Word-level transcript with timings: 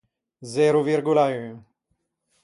Zero 0.53 0.81
virgola 0.87 1.25
un. 1.41 1.51